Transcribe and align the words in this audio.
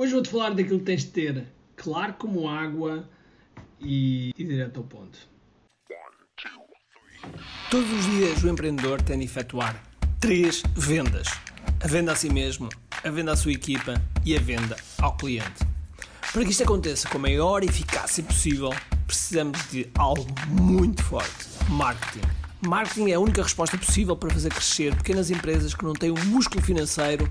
Hoje 0.00 0.14
vou-te 0.14 0.30
falar 0.30 0.54
daquilo 0.54 0.78
que 0.78 0.86
tens 0.86 1.02
de 1.02 1.10
ter 1.10 1.44
claro 1.76 2.14
como 2.14 2.48
água 2.48 3.06
e, 3.78 4.30
e 4.34 4.44
direto 4.44 4.78
ao 4.78 4.84
ponto. 4.84 5.18
Todos 7.70 7.92
os 7.92 8.06
dias 8.06 8.42
o 8.42 8.48
empreendedor 8.48 9.02
tem 9.02 9.18
de 9.18 9.26
efetuar 9.26 9.78
três 10.18 10.62
vendas: 10.74 11.28
a 11.84 11.86
venda 11.86 12.12
a 12.12 12.16
si 12.16 12.30
mesmo, 12.30 12.70
a 13.04 13.10
venda 13.10 13.32
à 13.32 13.36
sua 13.36 13.52
equipa 13.52 13.92
e 14.24 14.34
a 14.34 14.40
venda 14.40 14.74
ao 15.02 15.18
cliente. 15.18 15.66
Para 16.32 16.46
que 16.46 16.50
isto 16.50 16.62
aconteça 16.62 17.06
com 17.06 17.18
a 17.18 17.20
maior 17.20 17.62
eficácia 17.62 18.24
possível, 18.24 18.70
precisamos 19.06 19.68
de 19.70 19.86
algo 19.98 20.24
muito 20.48 21.04
forte: 21.04 21.46
marketing. 21.68 22.26
Marketing 22.62 23.10
é 23.10 23.14
a 23.14 23.20
única 23.20 23.42
resposta 23.42 23.76
possível 23.76 24.16
para 24.16 24.30
fazer 24.30 24.48
crescer 24.48 24.94
pequenas 24.96 25.30
empresas 25.30 25.74
que 25.74 25.84
não 25.84 25.92
têm 25.92 26.10
um 26.10 26.24
músculo 26.24 26.62
financeiro 26.62 27.30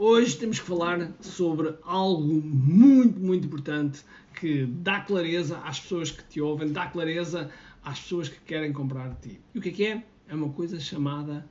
hoje 0.00 0.38
temos 0.38 0.58
que 0.58 0.66
falar 0.66 1.12
sobre 1.20 1.74
algo 1.82 2.40
muito, 2.42 3.20
muito 3.20 3.46
importante 3.46 4.00
que 4.34 4.64
dá 4.64 5.00
clareza 5.00 5.58
às 5.58 5.78
pessoas 5.78 6.10
que 6.10 6.24
te 6.24 6.40
ouvem, 6.40 6.72
dá 6.72 6.86
clareza 6.86 7.50
às 7.84 8.00
pessoas 8.00 8.28
que 8.30 8.40
querem 8.40 8.72
comprar 8.72 9.10
de 9.10 9.28
ti. 9.28 9.40
E 9.54 9.58
o 9.58 9.62
que 9.62 9.68
é 9.68 9.72
que 9.72 9.84
é? 9.84 10.04
É 10.26 10.34
uma 10.34 10.48
coisa 10.48 10.80
chamada 10.80 11.46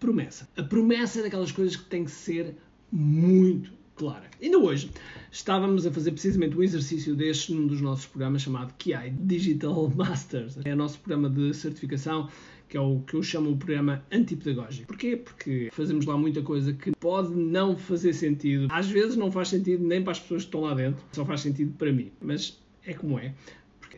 promessa. 0.00 0.48
A 0.56 0.62
promessa 0.62 1.20
é 1.20 1.24
daquelas 1.24 1.52
coisas 1.52 1.76
que 1.76 1.84
tem 1.84 2.04
que 2.04 2.10
ser 2.10 2.56
muito 2.90 3.70
clara. 3.94 4.30
Ainda 4.40 4.58
hoje 4.58 4.90
estávamos 5.30 5.86
a 5.86 5.92
fazer 5.92 6.12
precisamente 6.12 6.56
um 6.56 6.62
exercício 6.62 7.14
deste 7.14 7.52
num 7.52 7.66
dos 7.66 7.82
nossos 7.82 8.06
programas 8.06 8.40
chamado 8.40 8.72
KI 8.78 9.10
Digital 9.10 9.92
Masters. 9.94 10.56
É 10.64 10.72
o 10.72 10.76
nosso 10.76 10.98
programa 10.98 11.28
de 11.28 11.52
certificação 11.52 12.30
que 12.72 12.78
é 12.78 12.80
o 12.80 13.00
que 13.00 13.12
eu 13.12 13.22
chamo 13.22 13.50
o 13.50 13.56
programa 13.58 14.02
antipedagógico. 14.10 14.86
Porquê? 14.86 15.14
Porque 15.14 15.68
fazemos 15.70 16.06
lá 16.06 16.16
muita 16.16 16.40
coisa 16.40 16.72
que 16.72 16.90
pode 16.92 17.28
não 17.34 17.76
fazer 17.76 18.14
sentido. 18.14 18.68
Às 18.70 18.88
vezes 18.88 19.14
não 19.14 19.30
faz 19.30 19.48
sentido 19.48 19.86
nem 19.86 20.02
para 20.02 20.12
as 20.12 20.20
pessoas 20.20 20.44
que 20.44 20.48
estão 20.48 20.62
lá 20.62 20.72
dentro, 20.72 21.04
só 21.12 21.22
faz 21.22 21.42
sentido 21.42 21.74
para 21.76 21.92
mim. 21.92 22.10
Mas 22.18 22.58
é 22.86 22.94
como 22.94 23.18
é. 23.18 23.34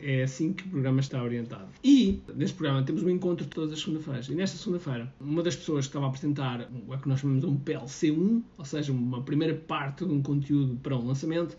É 0.01 0.23
assim 0.23 0.51
que 0.51 0.65
o 0.65 0.67
programa 0.71 0.99
está 0.99 1.23
orientado. 1.23 1.69
E, 1.81 2.19
neste 2.35 2.57
programa, 2.57 2.83
temos 2.83 3.01
um 3.01 3.09
encontro 3.09 3.47
todas 3.47 3.71
as 3.71 3.79
segundas-feiras. 3.79 4.27
E 4.27 4.35
nesta 4.35 4.57
segunda-feira, 4.57 5.09
uma 5.21 5.41
das 5.41 5.55
pessoas 5.55 5.85
que 5.85 5.91
estava 5.91 6.07
a 6.07 6.09
apresentar 6.09 6.69
o 6.85 6.97
que 6.97 7.07
nós 7.07 7.21
chamamos 7.21 7.45
de 7.45 7.47
um 7.49 7.57
PLC1, 7.57 8.43
ou 8.57 8.65
seja, 8.65 8.91
uma 8.91 9.21
primeira 9.21 9.53
parte 9.53 10.03
de 10.03 10.11
um 10.11 10.21
conteúdo 10.21 10.75
para 10.83 10.97
um 10.97 11.07
lançamento, 11.07 11.55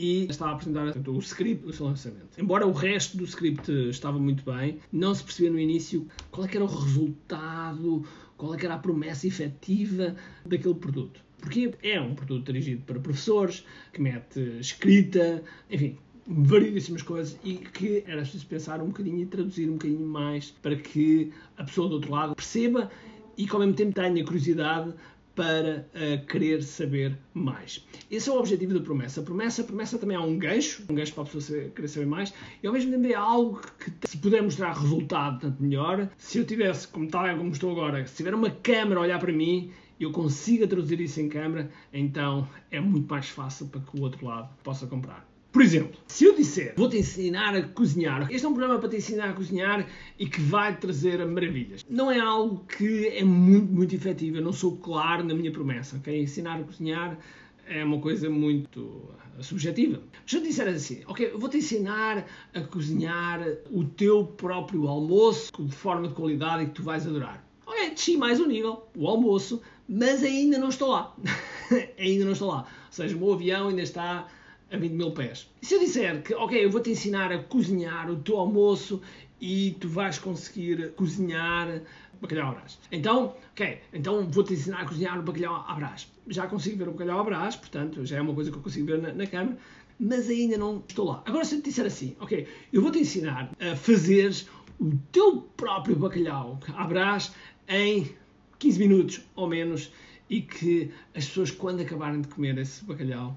e 0.00 0.26
estava 0.30 0.52
a 0.52 0.54
apresentar 0.54 1.10
o 1.10 1.18
script 1.18 1.66
do 1.66 1.72
seu 1.74 1.84
lançamento. 1.84 2.40
Embora 2.40 2.66
o 2.66 2.72
resto 2.72 3.18
do 3.18 3.24
script 3.24 3.70
estava 3.90 4.18
muito 4.18 4.42
bem, 4.50 4.78
não 4.90 5.14
se 5.14 5.22
percebia 5.22 5.50
no 5.50 5.58
início 5.58 6.08
qual 6.30 6.46
é 6.46 6.54
era 6.54 6.64
o 6.64 6.66
resultado, 6.66 8.02
qual 8.38 8.54
é 8.54 8.64
era 8.64 8.74
a 8.74 8.78
promessa 8.78 9.26
efetiva 9.26 10.16
daquele 10.46 10.74
produto. 10.74 11.22
Porque 11.38 11.74
é 11.82 12.00
um 12.00 12.14
produto 12.14 12.46
dirigido 12.46 12.82
para 12.84 12.98
professores, 12.98 13.64
que 13.92 14.00
mete 14.00 14.40
escrita, 14.58 15.42
enfim, 15.70 15.98
variedíssimas 16.26 17.02
coisas 17.02 17.38
e 17.44 17.56
que 17.56 18.02
era 18.06 18.22
preciso 18.22 18.46
pensar 18.46 18.80
um 18.80 18.86
bocadinho 18.86 19.18
e 19.18 19.26
traduzir 19.26 19.68
um 19.68 19.72
bocadinho 19.72 20.06
mais 20.06 20.50
para 20.62 20.76
que 20.76 21.30
a 21.58 21.64
pessoa 21.64 21.88
do 21.88 21.96
outro 21.96 22.10
lado 22.10 22.34
perceba 22.34 22.90
e 23.36 23.46
que 23.46 23.52
ao 23.52 23.60
mesmo 23.60 23.74
tempo 23.74 23.92
tenha 23.92 24.24
curiosidade 24.24 24.94
para 25.40 25.86
uh, 25.94 26.26
querer 26.26 26.62
saber 26.62 27.16
mais. 27.32 27.82
Esse 28.10 28.28
é 28.28 28.32
o 28.32 28.36
objetivo 28.36 28.74
da 28.74 28.80
promessa. 28.80 29.22
A 29.22 29.24
promessa, 29.24 29.62
a 29.62 29.64
promessa 29.64 29.96
também 29.96 30.14
é 30.14 30.20
um 30.20 30.38
gancho, 30.38 30.82
um 30.86 30.94
gancho 30.94 31.14
para 31.14 31.22
a 31.22 31.24
pessoa 31.24 31.40
saber, 31.40 31.70
querer 31.70 31.88
saber 31.88 32.06
mais, 32.06 32.34
e 32.62 32.66
ao 32.66 32.74
mesmo 32.74 32.90
tempo 32.90 33.06
é 33.06 33.14
algo 33.14 33.58
que, 33.78 33.90
se 34.06 34.18
puder 34.18 34.42
mostrar 34.42 34.74
resultado, 34.74 35.40
tanto 35.40 35.62
melhor. 35.62 36.10
Se 36.18 36.36
eu 36.36 36.44
tivesse, 36.44 36.86
como 36.88 37.06
está, 37.06 37.34
como 37.34 37.50
estou 37.52 37.70
agora, 37.70 38.06
se 38.06 38.16
tiver 38.16 38.34
uma 38.34 38.50
câmera 38.50 39.00
a 39.00 39.02
olhar 39.04 39.18
para 39.18 39.32
mim, 39.32 39.72
eu 39.98 40.12
consiga 40.12 40.68
traduzir 40.68 41.00
isso 41.00 41.18
em 41.22 41.28
câmera, 41.30 41.70
então 41.90 42.46
é 42.70 42.78
muito 42.78 43.08
mais 43.08 43.30
fácil 43.30 43.68
para 43.68 43.80
que 43.80 43.98
o 43.98 44.02
outro 44.02 44.26
lado 44.26 44.50
possa 44.62 44.86
comprar. 44.86 45.29
Por 45.52 45.62
exemplo, 45.62 45.98
se 46.06 46.24
eu 46.24 46.36
disser 46.36 46.74
vou-te 46.76 46.96
ensinar 46.96 47.56
a 47.56 47.62
cozinhar, 47.62 48.30
este 48.30 48.46
é 48.46 48.48
um 48.48 48.54
programa 48.54 48.78
para 48.78 48.88
te 48.88 48.96
ensinar 48.96 49.30
a 49.30 49.32
cozinhar 49.32 49.84
e 50.16 50.26
que 50.26 50.40
vai 50.40 50.76
trazer 50.76 51.24
maravilhas. 51.26 51.84
Não 51.90 52.10
é 52.10 52.20
algo 52.20 52.64
que 52.66 53.08
é 53.08 53.24
muito, 53.24 53.72
muito 53.72 53.94
efetivo. 53.94 54.36
Eu 54.36 54.42
não 54.42 54.52
sou 54.52 54.76
claro 54.76 55.24
na 55.24 55.34
minha 55.34 55.50
promessa. 55.50 55.96
Okay? 55.96 56.22
Ensinar 56.22 56.60
a 56.60 56.62
cozinhar 56.62 57.18
é 57.66 57.84
uma 57.84 57.98
coisa 57.98 58.30
muito 58.30 59.10
subjetiva. 59.40 60.00
Se 60.24 60.36
eu 60.36 60.42
disser 60.42 60.68
assim, 60.68 61.02
ok, 61.06 61.32
vou-te 61.34 61.58
ensinar 61.58 62.26
a 62.54 62.60
cozinhar 62.60 63.40
o 63.70 63.84
teu 63.84 64.24
próprio 64.24 64.86
almoço 64.86 65.50
de 65.58 65.74
forma 65.74 66.08
de 66.08 66.14
qualidade 66.14 66.62
e 66.62 66.66
que 66.66 66.72
tu 66.72 66.82
vais 66.82 67.06
adorar. 67.06 67.44
Ok, 67.66 67.90
desci 67.90 68.16
mais 68.16 68.40
um 68.40 68.46
nível, 68.46 68.88
o 68.96 69.06
almoço, 69.06 69.60
mas 69.88 70.22
ainda 70.22 70.58
não 70.58 70.68
estou 70.68 70.90
lá. 70.90 71.16
ainda 71.98 72.24
não 72.24 72.32
estou 72.32 72.48
lá. 72.48 72.58
Ou 72.60 72.92
seja, 72.92 73.16
o 73.16 73.18
meu 73.18 73.32
avião 73.32 73.68
ainda 73.68 73.82
está 73.82 74.28
a 74.70 74.76
20 74.76 74.92
mil 74.92 75.10
pés. 75.12 75.50
E 75.60 75.66
se 75.66 75.74
eu 75.74 75.80
disser 75.80 76.22
que, 76.22 76.34
ok, 76.34 76.64
eu 76.64 76.70
vou-te 76.70 76.90
ensinar 76.90 77.32
a 77.32 77.38
cozinhar 77.38 78.10
o 78.10 78.16
teu 78.16 78.36
almoço 78.36 79.00
e 79.40 79.76
tu 79.80 79.88
vais 79.88 80.18
conseguir 80.18 80.92
cozinhar 80.92 81.80
bacalhau 82.20 82.50
à 82.50 82.52
brás. 82.52 82.78
Então, 82.92 83.34
ok, 83.52 83.80
então 83.92 84.28
vou-te 84.30 84.52
ensinar 84.52 84.82
a 84.82 84.84
cozinhar 84.84 85.18
o 85.18 85.22
bacalhau 85.22 85.64
à 85.66 85.74
brás. 85.74 86.06
Já 86.28 86.46
consigo 86.46 86.78
ver 86.78 86.88
o 86.88 86.92
bacalhau 86.92 87.20
à 87.20 87.24
brás, 87.24 87.56
portanto, 87.56 88.04
já 88.04 88.18
é 88.18 88.20
uma 88.20 88.34
coisa 88.34 88.50
que 88.50 88.56
eu 88.56 88.62
consigo 88.62 88.86
ver 88.86 89.00
na, 89.00 89.12
na 89.12 89.26
câmera, 89.26 89.56
mas 89.98 90.28
ainda 90.28 90.56
não 90.56 90.82
estou 90.86 91.06
lá. 91.06 91.22
Agora, 91.26 91.44
se 91.44 91.56
eu 91.56 91.60
te 91.60 91.70
disser 91.70 91.86
assim, 91.86 92.16
ok, 92.20 92.46
eu 92.72 92.82
vou-te 92.82 92.98
ensinar 92.98 93.50
a 93.60 93.76
fazer 93.76 94.34
o 94.78 94.92
teu 95.12 95.42
próprio 95.56 95.96
bacalhau 95.96 96.58
à 96.74 96.86
brás 96.86 97.32
em 97.68 98.10
15 98.58 98.78
minutos 98.78 99.20
ou 99.34 99.48
menos 99.48 99.92
e 100.28 100.42
que 100.42 100.90
as 101.14 101.26
pessoas, 101.26 101.50
quando 101.50 101.80
acabarem 101.80 102.20
de 102.20 102.28
comer 102.28 102.56
esse 102.58 102.84
bacalhau, 102.84 103.36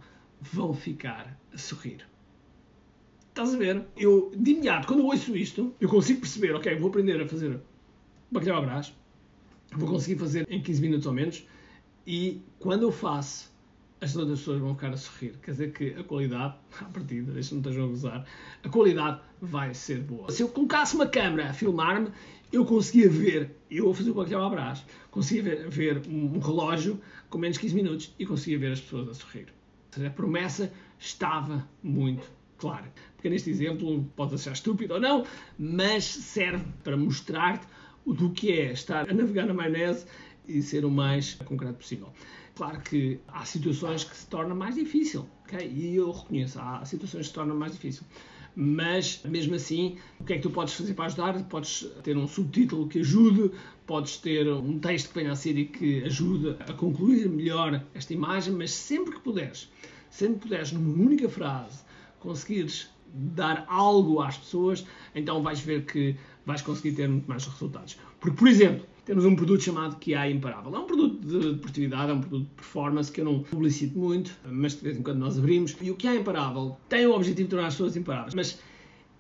vão 0.52 0.74
ficar 0.74 1.40
a 1.54 1.58
sorrir. 1.58 2.06
Estás 3.30 3.54
a 3.54 3.58
ver? 3.58 3.84
Eu, 3.98 4.32
de 4.36 4.52
imediato, 4.52 4.88
quando 4.88 5.06
ouço 5.06 5.36
isto, 5.36 5.74
eu 5.80 5.90
consigo 5.90 6.20
perceber, 6.20 6.54
ok, 6.54 6.76
vou 6.76 6.90
aprender 6.90 7.22
a 7.22 7.28
fazer 7.28 7.60
bacalhau 8.30 8.62
à 8.62 8.66
brás, 8.66 8.94
vou 9.72 9.90
conseguir 9.90 10.20
fazer 10.20 10.46
em 10.50 10.62
15 10.62 10.82
minutos 10.82 11.08
ou 11.08 11.14
menos, 11.14 11.48
e 12.06 12.42
quando 12.60 12.84
eu 12.84 12.92
faço, 12.92 13.52
as 14.02 14.16
outras 14.16 14.40
pessoas 14.40 14.60
vão 14.60 14.76
ficar 14.76 14.92
a 14.92 14.98
sorrir. 14.98 15.38
Quer 15.42 15.52
dizer 15.52 15.72
que 15.72 15.94
a 15.94 16.04
qualidade, 16.04 16.56
à 16.80 16.86
partida, 16.86 17.32
deixa-me 17.32 17.62
estejam 17.62 17.86
a 17.86 17.88
gozar, 17.88 18.26
a 18.62 18.70
qualidade 18.70 19.22
vai 19.42 19.74
ser 19.74 20.02
boa. 20.02 20.30
Se 20.30 20.44
eu 20.44 20.50
colocasse 20.50 20.94
uma 20.94 21.08
câmera 21.08 21.50
a 21.50 21.54
filmar-me, 21.54 22.10
eu 22.52 22.66
conseguia 22.66 23.10
ver, 23.10 23.56
eu 23.72 23.86
vou 23.86 23.94
fazer 23.94 24.12
o 24.12 24.14
bacalhau 24.14 24.50
brás, 24.50 24.86
conseguia 25.10 25.44
ver, 25.44 25.70
ver 25.70 26.02
um 26.08 26.38
relógio 26.40 27.02
com 27.30 27.38
menos 27.38 27.56
de 27.56 27.62
15 27.62 27.76
minutos 27.76 28.14
e 28.20 28.26
conseguia 28.26 28.60
ver 28.60 28.74
as 28.74 28.82
pessoas 28.82 29.10
a 29.10 29.14
sorrir. 29.14 29.48
A 30.02 30.10
promessa 30.10 30.72
estava 31.00 31.68
muito 31.82 32.30
clara. 32.58 32.92
Porque 33.16 33.30
neste 33.30 33.50
exemplo 33.50 34.10
pode 34.16 34.36
achar 34.36 34.54
estúpido 34.54 34.96
ou 34.96 35.00
não, 35.00 35.26
mas 35.58 36.06
serve 36.06 36.64
para 36.84 36.96
mostrar-te 36.96 37.68
do 38.06 38.32
que 38.32 38.52
é 38.52 38.72
estar 38.72 39.10
a 39.10 39.14
navegar 39.14 39.46
na 39.46 39.54
maionese 39.54 40.06
e 40.48 40.62
ser 40.62 40.86
o 40.86 40.92
mais 40.92 41.36
concreto 41.36 41.76
possível. 41.76 42.10
Claro 42.56 42.82
que 42.82 43.20
há 43.28 43.46
situações 43.46 44.04
que 44.04 44.16
se 44.16 44.28
tornam 44.28 44.56
mais 44.56 44.76
difícil, 44.76 45.28
ok? 45.44 45.68
E 45.68 45.96
eu 45.96 46.12
reconheço, 46.12 46.60
há 46.60 46.86
situações 46.86 47.22
que 47.22 47.28
se 47.28 47.34
tornam 47.34 47.56
mais 47.56 47.74
difícil. 47.74 48.04
Mas, 48.56 49.22
mesmo 49.26 49.56
assim, 49.56 49.98
o 50.20 50.24
que 50.24 50.34
é 50.34 50.36
que 50.36 50.44
tu 50.44 50.52
podes 50.52 50.76
fazer 50.76 50.94
para 50.94 51.06
ajudar? 51.06 51.44
Podes 51.46 51.88
ter 52.04 52.16
um 52.16 52.28
subtítulo 52.28 52.88
que 52.88 53.00
ajude, 53.00 53.52
podes 53.88 54.18
ter 54.18 54.48
um 54.48 54.78
texto 54.78 55.10
que 55.10 55.16
venha 55.16 55.32
a 55.32 55.36
ser 55.36 55.58
e 55.58 55.66
que 55.66 56.04
ajude 56.04 56.56
a 56.60 56.74
concluir 56.74 57.28
melhor 57.28 57.84
esta 57.96 58.14
imagem, 58.14 58.54
mas 58.54 58.72
sempre 58.72 59.16
que 59.16 59.20
puderes, 59.22 59.72
que 60.18 60.40
puderes, 60.40 60.72
numa 60.72 60.94
única 60.94 61.28
frase, 61.30 61.80
conseguires 62.20 62.90
dar 63.14 63.66
algo 63.68 64.22
às 64.22 64.38
pessoas, 64.38 64.86
então 65.14 65.42
vais 65.44 65.60
ver 65.60 65.86
que 65.86 66.16
vais 66.46 66.62
conseguir 66.62 66.94
ter 66.94 67.08
muito 67.08 67.28
mais 67.28 67.46
resultados. 67.46 67.98
Porque, 68.20 68.38
por 68.38 68.48
exemplo, 68.48 68.86
temos 69.06 69.26
um 69.26 69.36
produto 69.36 69.62
chamado 69.62 69.98
QI 69.98 70.32
Imparável. 70.32 70.76
É 70.76 70.80
um 70.80 70.86
produto 70.86 71.26
de 71.26 71.54
deportividade, 71.54 72.12
é 72.12 72.14
um 72.14 72.22
produto 72.22 72.48
de 72.48 72.56
performance 72.56 73.12
que 73.12 73.22
eu 73.22 73.26
não 73.26 73.44
publicito 73.44 73.98
muito, 73.98 74.32
mas 74.46 74.76
de 74.76 74.82
vez 74.82 74.98
em 74.98 75.04
quando 75.04 75.20
nós 75.20 75.38
abrimos. 75.38 75.76
E 75.82 75.92
o 75.92 75.96
QI 75.96 76.20
Imparável 76.20 76.78
tem 76.88 77.06
o 77.06 77.14
objetivo 77.14 77.48
de 77.48 77.50
tornar 77.50 77.68
as 77.68 77.74
pessoas 77.74 77.96
imparáveis. 77.96 78.34
Mas 78.34 78.60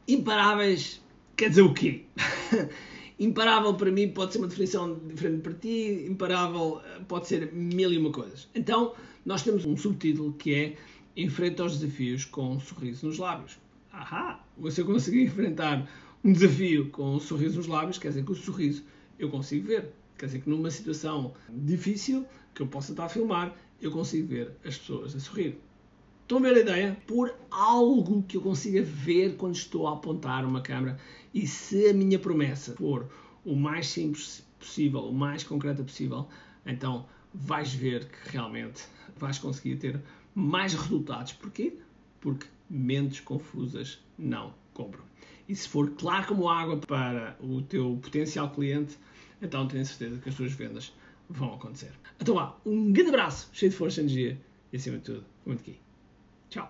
imparáveis 0.07 1.01
quer 1.35 1.49
dizer 1.49 1.61
o 1.61 1.73
quê? 1.73 2.03
Imparável 3.19 3.73
para 3.75 3.91
mim 3.91 4.09
pode 4.09 4.33
ser 4.33 4.39
uma 4.39 4.47
definição 4.47 4.99
diferente 5.07 5.41
para 5.41 5.53
ti, 5.53 6.05
imparável 6.09 6.81
pode 7.07 7.27
ser 7.27 7.53
mil 7.53 7.91
e 7.91 7.97
uma 7.97 8.11
coisas. 8.11 8.47
Então, 8.55 8.93
nós 9.25 9.43
temos 9.43 9.65
um 9.65 9.77
subtítulo 9.77 10.33
que 10.33 10.53
é 10.53 10.75
Enfrenta 11.15 11.63
os 11.63 11.77
desafios 11.79 12.25
com 12.25 12.53
um 12.53 12.59
sorriso 12.59 13.05
nos 13.05 13.19
lábios. 13.19 13.59
Ahá! 13.91 14.43
Eu 14.57 14.85
conseguir 14.85 15.21
enfrentar 15.25 15.87
um 16.23 16.33
desafio 16.33 16.89
com 16.89 17.15
um 17.15 17.19
sorriso 17.19 17.57
nos 17.57 17.67
lábios, 17.67 17.99
quer 17.99 18.07
dizer 18.07 18.25
que 18.25 18.31
o 18.31 18.35
sorriso 18.35 18.83
eu 19.19 19.29
consigo 19.29 19.67
ver. 19.67 19.91
Quer 20.17 20.25
dizer 20.25 20.41
que 20.41 20.49
numa 20.49 20.71
situação 20.71 21.33
difícil, 21.49 22.25
que 22.55 22.63
eu 22.63 22.67
possa 22.67 22.93
estar 22.93 23.05
a 23.05 23.09
filmar, 23.09 23.55
eu 23.79 23.91
consigo 23.91 24.27
ver 24.27 24.53
as 24.65 24.75
pessoas 24.75 25.15
a 25.15 25.19
sorrir. 25.19 25.55
Estão 26.23 26.37
a 26.37 26.41
ver 26.41 26.55
a 26.55 26.59
ideia? 26.61 26.97
Por 27.05 27.35
algo 27.51 28.23
que 28.23 28.37
eu 28.37 28.41
consiga 28.41 28.81
ver 28.81 29.35
quando 29.35 29.55
estou 29.55 29.87
a 29.87 29.93
apontar 29.93 30.45
uma 30.45 30.61
câmera. 30.61 30.97
E 31.33 31.45
se 31.45 31.87
a 31.87 31.93
minha 31.93 32.17
promessa 32.17 32.73
for 32.77 33.09
o 33.43 33.53
mais 33.57 33.89
simples 33.89 34.41
possível, 34.57 35.01
o 35.01 35.13
mais 35.13 35.43
concreta 35.43 35.83
possível, 35.83 36.25
então 36.65 37.05
vais 37.33 37.73
ver 37.73 38.05
que 38.05 38.29
realmente 38.29 38.83
vais 39.17 39.37
conseguir 39.37 39.75
ter 39.75 40.01
mais 40.33 40.73
resultados. 40.73 41.33
Porquê? 41.33 41.77
Porque 42.21 42.47
mentes 42.69 43.19
confusas 43.19 43.99
não 44.17 44.53
compram. 44.73 45.03
E 45.49 45.53
se 45.53 45.67
for 45.67 45.91
claro 45.91 46.27
como 46.27 46.47
água 46.47 46.77
para 46.77 47.35
o 47.41 47.61
teu 47.61 47.99
potencial 48.01 48.49
cliente, 48.49 48.97
então 49.41 49.67
tenho 49.67 49.85
certeza 49.85 50.21
que 50.21 50.29
as 50.29 50.35
tuas 50.35 50.53
vendas 50.53 50.93
vão 51.29 51.55
acontecer. 51.55 51.91
Então 52.17 52.35
vá, 52.35 52.55
um 52.65 52.93
grande 52.93 53.09
abraço, 53.09 53.49
cheio 53.51 53.71
de 53.71 53.77
força 53.77 53.99
e 53.99 54.05
energia 54.05 54.41
e 54.71 54.77
acima 54.77 54.97
de 54.97 55.03
tudo, 55.03 55.25
muito 55.45 55.59
aqui. 55.59 55.82
Ciao. 56.53 56.69